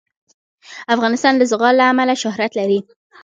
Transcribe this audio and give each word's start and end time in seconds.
افغانستان 0.95 1.33
د 1.37 1.43
زغال 1.51 1.75
له 1.79 1.85
امله 1.91 2.15
شهرت 2.23 2.51
لري. 2.59 2.79